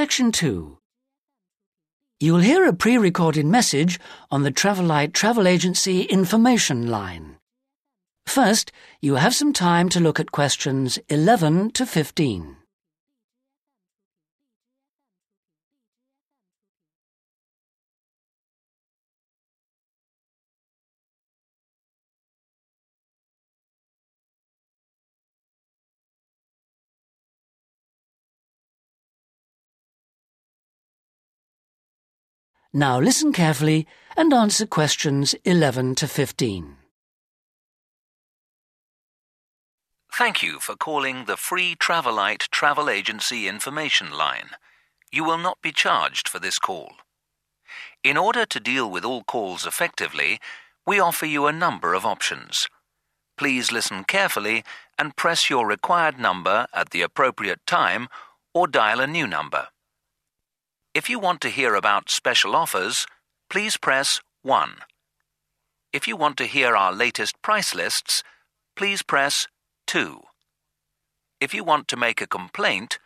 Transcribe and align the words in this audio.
Section 0.00 0.32
2. 0.32 0.78
You 2.20 2.32
will 2.32 2.40
hear 2.40 2.64
a 2.64 2.72
pre-recorded 2.72 3.44
message 3.44 4.00
on 4.30 4.44
the 4.44 4.50
Travelite 4.50 5.12
Travel 5.12 5.46
Agency 5.46 6.04
information 6.04 6.86
line. 6.86 7.36
First, 8.24 8.72
you 9.02 9.16
have 9.16 9.34
some 9.34 9.52
time 9.52 9.90
to 9.90 10.00
look 10.00 10.18
at 10.18 10.32
questions 10.32 10.98
11 11.10 11.72
to 11.72 11.84
15. 11.84 12.56
Now 32.72 33.00
listen 33.00 33.32
carefully 33.32 33.88
and 34.16 34.32
answer 34.32 34.64
questions 34.64 35.34
11 35.44 35.96
to 35.96 36.06
15. 36.06 36.76
Thank 40.12 40.40
you 40.40 40.60
for 40.60 40.76
calling 40.76 41.24
the 41.24 41.36
free 41.36 41.74
Travelite 41.74 42.48
Travel 42.50 42.88
Agency 42.88 43.48
information 43.48 44.12
line. 44.12 44.50
You 45.10 45.24
will 45.24 45.38
not 45.38 45.58
be 45.60 45.72
charged 45.72 46.28
for 46.28 46.38
this 46.38 46.60
call. 46.60 46.92
In 48.04 48.16
order 48.16 48.46
to 48.46 48.60
deal 48.60 48.88
with 48.88 49.04
all 49.04 49.24
calls 49.24 49.66
effectively, 49.66 50.38
we 50.86 51.00
offer 51.00 51.26
you 51.26 51.46
a 51.46 51.52
number 51.52 51.92
of 51.92 52.06
options. 52.06 52.68
Please 53.36 53.72
listen 53.72 54.04
carefully 54.04 54.62
and 54.96 55.16
press 55.16 55.50
your 55.50 55.66
required 55.66 56.20
number 56.20 56.68
at 56.72 56.90
the 56.90 57.02
appropriate 57.02 57.66
time 57.66 58.06
or 58.54 58.68
dial 58.68 59.00
a 59.00 59.08
new 59.08 59.26
number. 59.26 59.68
If 60.92 61.08
you 61.08 61.20
want 61.20 61.40
to 61.42 61.50
hear 61.50 61.76
about 61.76 62.10
special 62.10 62.56
offers, 62.56 63.06
please 63.48 63.76
press 63.76 64.20
1. 64.42 64.78
If 65.92 66.08
you 66.08 66.16
want 66.16 66.36
to 66.38 66.46
hear 66.46 66.74
our 66.74 66.92
latest 66.92 67.40
price 67.42 67.76
lists, 67.76 68.24
please 68.74 69.04
press 69.04 69.46
2. 69.86 70.20
If 71.40 71.54
you 71.54 71.62
want 71.62 71.86
to 71.88 71.96
make 71.96 72.20
a 72.20 72.26
complaint, 72.26 72.98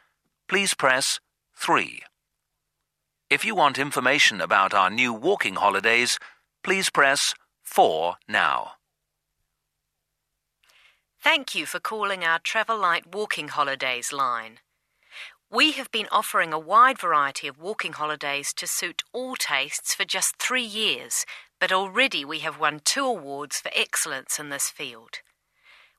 please 0.48 0.72
press 0.72 1.20
3. 1.58 2.00
If 3.28 3.44
you 3.44 3.54
want 3.54 3.78
information 3.78 4.40
about 4.40 4.72
our 4.72 4.88
new 4.88 5.12
walking 5.12 5.56
holidays, 5.56 6.18
please 6.62 6.88
press 6.88 7.34
4 7.64 8.14
now. 8.26 8.72
Thank 11.22 11.54
you 11.54 11.66
for 11.66 11.80
calling 11.80 12.24
our 12.24 12.38
Travel 12.38 12.78
Light 12.78 13.14
Walking 13.14 13.48
Holidays 13.48 14.10
line. 14.10 14.60
We 15.54 15.70
have 15.72 15.92
been 15.92 16.08
offering 16.10 16.52
a 16.52 16.58
wide 16.58 16.98
variety 16.98 17.46
of 17.46 17.60
walking 17.60 17.92
holidays 17.92 18.52
to 18.54 18.66
suit 18.66 19.04
all 19.12 19.36
tastes 19.36 19.94
for 19.94 20.04
just 20.04 20.36
three 20.36 20.64
years, 20.64 21.24
but 21.60 21.70
already 21.70 22.24
we 22.24 22.40
have 22.40 22.58
won 22.58 22.80
two 22.84 23.04
awards 23.04 23.60
for 23.60 23.70
excellence 23.72 24.40
in 24.40 24.48
this 24.48 24.68
field. 24.68 25.20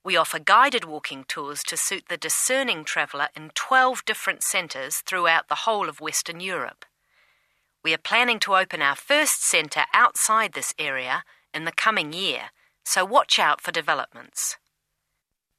We 0.04 0.18
offer 0.18 0.40
guided 0.40 0.84
walking 0.84 1.24
tours 1.26 1.64
to 1.68 1.78
suit 1.78 2.10
the 2.10 2.18
discerning 2.18 2.84
traveller 2.84 3.30
in 3.34 3.52
12 3.56 4.04
different 4.04 4.44
centres 4.44 4.98
throughout 4.98 5.48
the 5.48 5.64
whole 5.64 5.88
of 5.88 6.02
Western 6.02 6.42
Europe. 6.42 6.84
We 7.82 7.94
are 7.94 7.98
planning 7.98 8.40
to 8.40 8.58
open 8.58 8.82
our 8.82 8.98
first 8.98 9.42
centre 9.42 9.86
outside 9.94 10.52
this 10.52 10.74
area 10.78 11.24
in 11.54 11.64
the 11.64 11.72
coming 11.72 12.12
year, 12.12 12.50
so 12.84 13.06
watch 13.06 13.40
out 13.40 13.62
for 13.62 13.72
developments. 13.72 14.58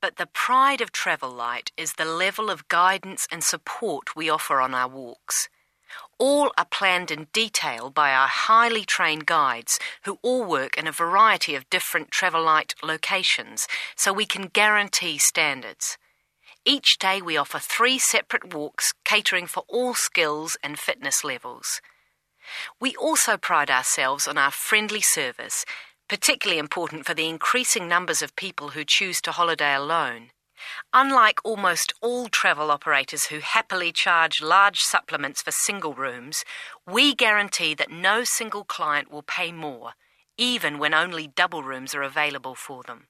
But 0.01 0.17
the 0.17 0.27
pride 0.27 0.81
of 0.81 0.93
Travel 0.93 1.31
Light 1.31 1.73
is 1.77 1.95
the 1.95 2.05
level 2.05 2.51
of 2.51 2.69
guidance 2.69 3.27
and 3.31 3.43
support 3.43 4.15
we 4.15 4.29
offer 4.29 4.61
on 4.61 4.75
our 4.75 4.89
walks. 4.89 5.49
All 6.19 6.53
are 6.59 6.67
planned 6.67 7.11
in 7.11 7.29
detail 7.33 7.91
by 7.91 8.13
our 8.13 8.29
highly 8.29 8.85
trained 8.85 9.27
guides 9.27 9.79
who 10.05 10.19
all 10.23 10.45
work 10.45 10.77
in 10.77 10.87
a 10.87 10.93
variety 10.93 11.55
of 11.55 11.71
different 11.71 12.11
Travel 12.11 12.43
Light 12.43 12.75
locations 12.83 13.67
so 13.95 14.13
we 14.13 14.27
can 14.27 14.49
guarantee 14.49 15.19
standards. 15.19 15.97
Each 16.65 16.99
day 16.99 17.23
we 17.23 17.37
offer 17.37 17.59
three 17.59 17.99
separate 17.99 18.53
walks 18.53 18.93
catering 19.05 19.47
for 19.47 19.65
all 19.69 19.95
skills 19.95 20.57
and 20.63 20.79
fitness 20.79 21.23
levels. 21.23 21.81
We 22.81 22.97
also 22.97 23.37
pride 23.37 23.71
ourselves 23.71 24.27
on 24.27 24.37
our 24.37 24.51
friendly 24.51 25.01
service 25.01 25.65
particularly 26.09 26.59
important 26.59 27.05
for 27.05 27.15
the 27.15 27.29
increasing 27.29 27.89
numbers 27.89 28.23
of 28.23 28.37
people 28.37 28.71
who 28.71 28.85
choose 28.85 29.21
to 29.23 29.33
holiday 29.33 29.75
alone. 29.75 30.31
Unlike 30.93 31.41
almost 31.45 31.93
all 32.01 32.29
travel 32.29 32.71
operators 32.71 33.27
who 33.27 33.41
happily 33.41 33.93
charge 33.93 34.41
large 34.41 34.81
supplements 34.81 35.43
for 35.43 35.51
single 35.51 35.95
rooms, 35.95 36.45
we 36.87 37.15
guarantee 37.15 37.75
that 37.75 37.91
no 37.91 38.25
single 38.25 38.65
client 38.65 39.11
will 39.11 39.23
pay 39.23 39.53
more, 39.53 39.93
even 40.39 40.79
when 40.79 40.95
only 40.95 41.27
double 41.27 41.63
rooms 41.63 41.95
are 41.95 42.03
available 42.03 42.55
for 42.55 42.83
them. 42.83 43.09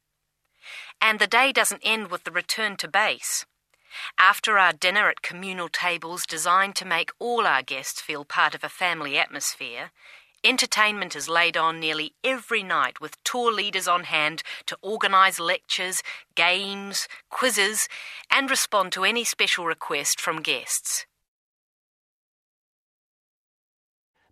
And 1.01 1.19
the 1.19 1.27
day 1.27 1.53
doesn't 1.53 1.83
end 1.85 2.11
with 2.11 2.25
the 2.25 2.31
return 2.31 2.77
to 2.79 2.89
base. 2.89 3.47
After 4.19 4.59
our 4.59 4.73
dinner 4.73 5.09
at 5.09 5.23
communal 5.23 5.69
tables 5.69 6.27
designed 6.27 6.75
to 6.77 6.85
make 6.85 7.13
all 7.19 7.47
our 7.47 7.63
guests 7.63 8.01
feel 8.01 8.25
part 8.25 8.55
of 8.55 8.65
a 8.65 8.69
family 8.69 9.17
atmosphere, 9.17 9.91
Entertainment 10.45 11.17
is 11.17 11.29
laid 11.29 11.57
on 11.57 11.81
nearly 11.81 12.13
every 12.23 12.63
night 12.63 13.01
with 13.01 13.23
tour 13.25 13.53
leaders 13.53 13.89
on 13.89 14.05
hand 14.05 14.43
to 14.67 14.77
organise 14.83 15.41
lectures, 15.41 16.03
games, 16.35 17.09
quizzes, 17.31 17.89
and 18.31 18.51
respond 18.51 18.93
to 18.93 19.05
any 19.05 19.25
special 19.25 19.67
request 19.67 20.21
from 20.21 20.43
guests. 20.43 21.07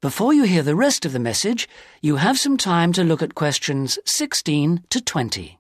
Before 0.01 0.35
you 0.35 0.43
hear 0.45 0.63
the 0.63 0.77
rest 0.77 1.07
of 1.07 1.13
the 1.13 1.19
message, 1.19 1.67
you 2.03 2.17
have 2.17 2.39
some 2.39 2.59
time 2.59 2.93
to 2.93 3.03
look 3.03 3.23
at 3.23 3.35
questions 3.35 3.99
16 4.05 4.85
to 4.91 5.01
20. 5.01 5.59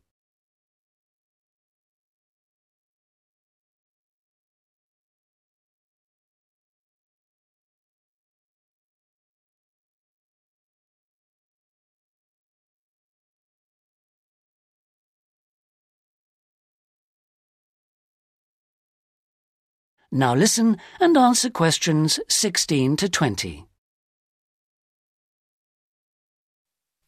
Now 20.16 20.32
listen 20.32 20.76
and 21.00 21.16
answer 21.16 21.50
questions 21.50 22.20
16 22.28 22.94
to 22.98 23.08
20. 23.08 23.66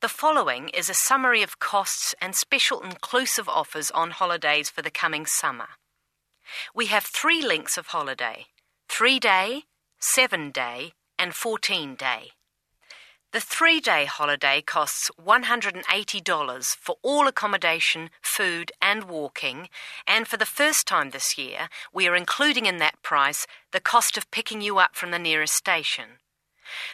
The 0.01 0.09
following 0.09 0.71
is 0.71 0.91
a 0.91 0.95
summary 0.95 1.45
of 1.45 1.61
costs 1.61 2.17
and 2.21 2.35
special 2.35 2.81
inclusive 2.81 3.49
offers 3.49 3.93
on 3.93 4.11
holidays 4.11 4.71
for 4.71 4.83
the 4.83 4.91
coming 4.91 5.25
summer. 5.25 5.69
We 6.75 6.87
have 6.87 7.05
three 7.05 7.47
lengths 7.47 7.79
of 7.79 7.87
holiday 7.87 8.47
three 8.89 9.21
day, 9.21 9.63
seven 10.01 10.51
day, 10.51 10.93
and 11.17 11.33
14 11.33 11.95
day. 11.95 12.33
The 13.33 13.41
three 13.41 13.81
day 13.81 14.05
holiday 14.05 14.63
costs 14.63 15.11
$180 15.21 16.77
for 16.77 16.97
all 17.03 17.27
accommodation, 17.27 18.11
food, 18.23 18.71
and 18.81 19.05
walking, 19.05 19.69
and 20.07 20.29
for 20.29 20.37
the 20.37 20.47
first 20.47 20.87
time 20.87 21.11
this 21.11 21.37
year, 21.37 21.69
we 21.93 22.07
are 22.07 22.15
including 22.15 22.67
in 22.67 22.79
that 22.79 23.03
price 23.03 23.47
the 23.73 23.81
cost 23.81 24.17
of 24.17 24.31
picking 24.31 24.61
you 24.61 24.79
up 24.79 24.95
from 24.95 25.11
the 25.11 25.19
nearest 25.19 25.55
station. 25.55 26.21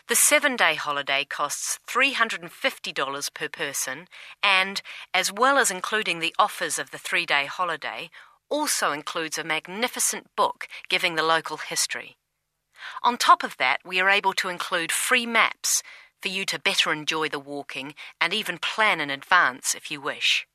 The 0.09 0.16
seven 0.16 0.56
day 0.56 0.75
holiday 0.75 1.25
costs 1.26 1.78
$350 1.87 3.34
per 3.34 3.48
person, 3.48 4.09
and, 4.42 4.81
as 5.12 5.31
well 5.31 5.59
as 5.59 5.71
including 5.71 6.19
the 6.19 6.34
offers 6.38 6.78
of 6.78 6.91
the 6.91 6.98
three 6.98 7.26
day 7.26 7.44
holiday, 7.44 8.10
also 8.48 8.91
includes 8.91 9.37
a 9.37 9.44
magnificent 9.44 10.28
book 10.34 10.66
giving 10.88 11.15
the 11.15 11.22
local 11.22 11.59
history. 11.59 12.16
On 13.03 13.16
top 13.16 13.44
of 13.44 13.56
that, 13.59 13.78
we 13.84 14.01
are 14.01 14.09
able 14.09 14.33
to 14.34 14.48
include 14.48 14.91
free 14.91 15.27
maps 15.27 15.83
for 16.22 16.28
you 16.28 16.45
to 16.47 16.59
better 16.59 16.92
enjoy 16.92 17.28
the 17.28 17.41
walking 17.41 17.95
and 18.21 18.33
even 18.33 18.59
plan 18.59 19.01
in 19.01 19.10
advance 19.10 19.74
if 19.74 19.91
you 19.91 20.01
wish. 20.01 20.47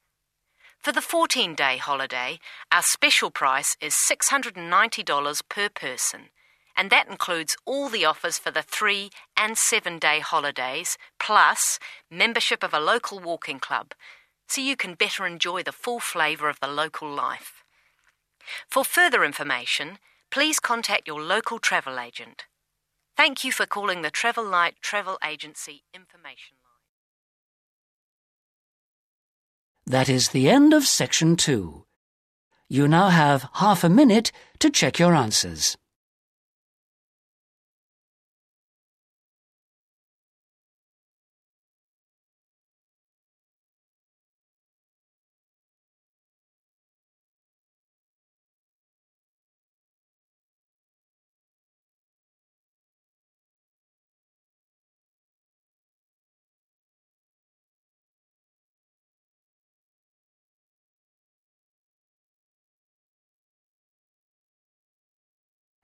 For 0.80 0.94
the 0.94 1.02
14 1.02 1.54
day 1.54 1.78
holiday, 1.78 2.40
our 2.72 2.82
special 2.82 3.30
price 3.30 3.76
is 3.82 3.94
$690 3.94 5.42
per 5.50 5.70
person, 5.70 6.30
and 6.78 6.90
that 6.90 7.10
includes 7.10 7.58
all 7.66 7.90
the 7.90 8.06
offers 8.06 8.38
for 8.38 8.52
the 8.52 8.62
three 8.62 9.10
and 9.36 9.58
seven 9.58 10.00
day 10.00 10.20
holidays, 10.20 10.98
plus 11.20 11.80
membership 12.10 12.64
of 12.64 12.74
a 12.74 12.80
local 12.80 13.20
walking 13.20 13.60
club, 13.60 13.94
so 14.48 14.62
you 14.62 14.78
can 14.78 14.94
better 14.94 15.26
enjoy 15.26 15.62
the 15.64 15.74
full 15.74 16.00
flavour 16.00 16.48
of 16.48 16.60
the 16.62 16.68
local 16.68 17.10
life. 17.10 17.64
For 18.70 18.86
further 18.86 19.26
information, 19.26 19.98
please 20.32 20.60
contact 20.60 21.08
your 21.08 21.22
local 21.22 21.60
travel 21.60 22.00
agent. 22.00 22.46
Thank 23.18 23.44
you 23.44 23.52
for 23.52 23.66
calling 23.66 24.04
the 24.04 24.12
Travel 24.12 24.46
Light 24.46 24.76
Travel 24.80 25.18
Agency 25.28 25.82
information 25.92 26.58
line. 26.64 26.84
That 29.88 30.08
is 30.08 30.30
the 30.30 30.48
end 30.48 30.72
of 30.72 30.86
section 30.86 31.36
two. 31.36 31.86
You 32.70 32.88
now 32.88 33.10
have 33.10 33.50
half 33.54 33.84
a 33.84 33.90
minute 33.90 34.32
to 34.60 34.70
check 34.70 35.00
your 35.00 35.16
answers. 35.16 35.76